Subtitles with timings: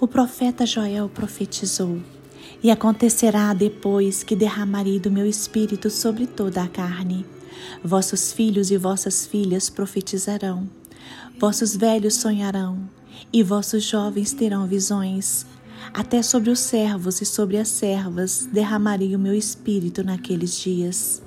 [0.00, 2.00] O profeta Joel profetizou:
[2.62, 7.26] E acontecerá depois que derramarei do meu espírito sobre toda a carne.
[7.84, 10.66] Vossos filhos e vossas filhas profetizarão,
[11.38, 12.88] vossos velhos sonharão,
[13.30, 15.44] e vossos jovens terão visões.
[15.92, 21.20] Até sobre os servos e sobre as servas derramarei o meu espírito naqueles dias.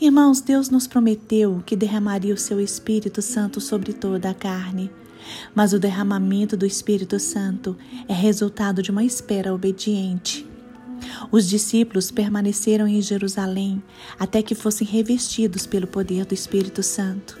[0.00, 4.88] Irmãos, Deus nos prometeu que derramaria o seu Espírito Santo sobre toda a carne.
[5.54, 7.76] Mas o derramamento do Espírito Santo
[8.08, 10.46] é resultado de uma espera obediente.
[11.30, 13.82] Os discípulos permaneceram em Jerusalém
[14.18, 17.38] até que fossem revestidos pelo poder do Espírito Santo.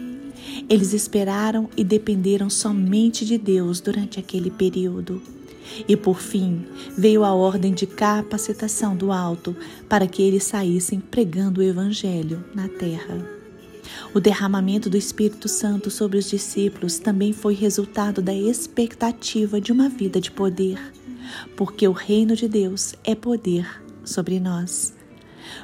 [0.68, 5.22] Eles esperaram e dependeram somente de Deus durante aquele período.
[5.88, 6.64] E por fim
[6.96, 9.56] veio a ordem de capacitação do alto
[9.88, 13.41] para que eles saíssem pregando o Evangelho na terra.
[14.14, 19.88] O derramamento do Espírito Santo sobre os discípulos também foi resultado da expectativa de uma
[19.88, 20.78] vida de poder,
[21.56, 24.94] porque o reino de Deus é poder sobre nós.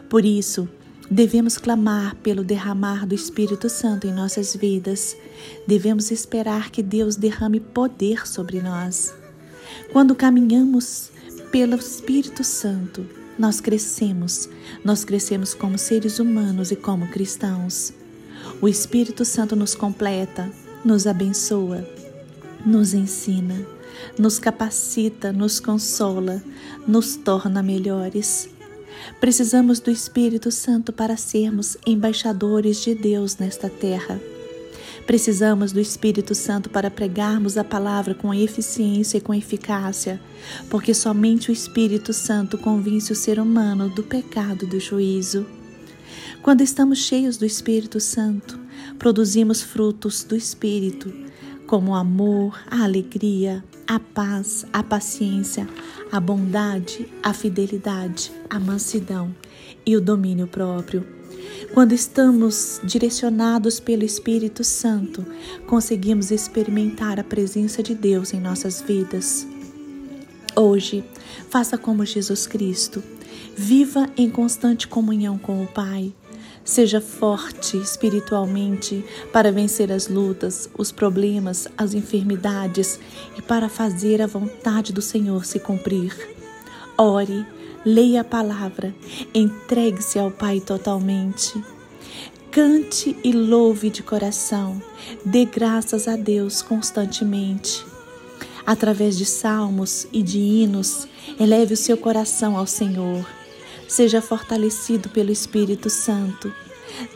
[0.08, 0.68] Por isso,
[1.10, 5.16] devemos clamar pelo derramar do Espírito Santo em nossas vidas.
[5.66, 9.14] Devemos esperar que Deus derrame poder sobre nós.
[9.92, 11.10] Quando caminhamos
[11.50, 13.06] pelo Espírito Santo,
[13.38, 14.48] nós crescemos,
[14.84, 17.92] nós crescemos como seres humanos e como cristãos.
[18.60, 20.50] O Espírito Santo nos completa,
[20.84, 21.86] nos abençoa,
[22.66, 23.64] nos ensina,
[24.18, 26.42] nos capacita, nos consola,
[26.84, 28.48] nos torna melhores.
[29.20, 34.20] Precisamos do Espírito Santo para sermos embaixadores de Deus nesta terra.
[35.06, 40.20] Precisamos do Espírito Santo para pregarmos a palavra com eficiência e com eficácia,
[40.68, 45.46] porque somente o Espírito Santo convence o ser humano do pecado e do juízo.
[46.42, 48.58] Quando estamos cheios do Espírito Santo,
[48.98, 51.12] produzimos frutos do Espírito,
[51.66, 55.68] como o amor, a alegria, a paz, a paciência,
[56.10, 59.34] a bondade, a fidelidade, a mansidão
[59.84, 61.06] e o domínio próprio.
[61.74, 65.24] Quando estamos direcionados pelo Espírito Santo,
[65.66, 69.46] conseguimos experimentar a presença de Deus em nossas vidas.
[70.56, 71.04] Hoje,
[71.50, 73.02] faça como Jesus Cristo.
[73.56, 76.12] Viva em constante comunhão com o Pai.
[76.64, 83.00] Seja forte espiritualmente para vencer as lutas, os problemas, as enfermidades
[83.36, 86.14] e para fazer a vontade do Senhor se cumprir.
[86.96, 87.46] Ore,
[87.84, 88.94] leia a palavra,
[89.34, 91.62] entregue-se ao Pai totalmente.
[92.50, 94.82] Cante e louve de coração,
[95.24, 97.84] dê graças a Deus constantemente.
[98.68, 101.08] Através de salmos e de hinos,
[101.40, 103.24] eleve o seu coração ao Senhor
[103.88, 106.52] Seja fortalecido pelo Espírito Santo.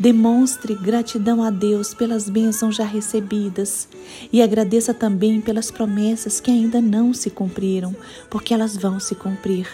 [0.01, 3.87] Demonstre gratidão a Deus pelas bênçãos já recebidas
[4.33, 7.95] e agradeça também pelas promessas que ainda não se cumpriram,
[8.31, 9.69] porque elas vão se cumprir.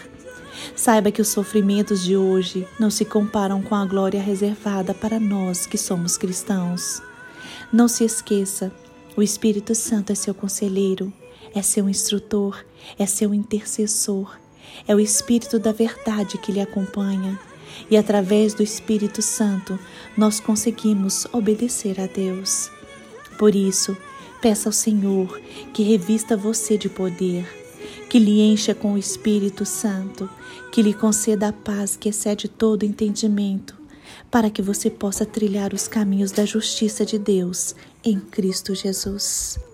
[0.75, 5.65] Saiba que os sofrimentos de hoje não se comparam com a glória reservada para nós
[5.65, 7.01] que somos cristãos.
[7.71, 8.73] Não se esqueça,
[9.15, 11.13] o Espírito Santo é seu conselheiro,
[11.53, 12.65] é seu instrutor,
[12.97, 14.37] é seu intercessor
[14.87, 17.39] é o Espírito da Verdade que lhe acompanha,
[17.89, 19.79] e através do Espírito Santo
[20.17, 22.69] nós conseguimos obedecer a Deus.
[23.37, 23.95] Por isso,
[24.41, 25.39] peça ao Senhor
[25.73, 27.47] que revista você de poder,
[28.09, 30.29] que lhe encha com o Espírito Santo,
[30.71, 33.75] que lhe conceda a paz que excede todo entendimento,
[34.29, 39.68] para que você possa trilhar os caminhos da justiça de Deus em Cristo Jesus.